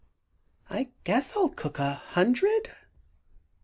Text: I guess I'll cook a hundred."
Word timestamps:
I 0.67 0.89
guess 1.03 1.37
I'll 1.37 1.49
cook 1.51 1.77
a 1.77 1.93
hundred." 1.93 2.71